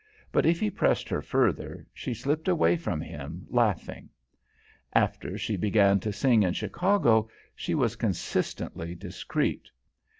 But 0.31 0.47
if 0.47 0.59
he 0.59 0.71
pressed 0.71 1.09
her 1.09 1.21
further, 1.21 1.85
she 1.93 2.15
slipped 2.15 2.47
away 2.47 2.75
from 2.75 3.01
him, 3.01 3.45
laughing. 3.51 4.09
After 4.93 5.37
she 5.37 5.55
began 5.55 5.99
to 5.99 6.11
sing 6.11 6.41
in 6.41 6.53
Chicago, 6.53 7.29
she 7.55 7.75
was 7.75 7.95
consistently 7.95 8.95
discreet. 8.95 9.69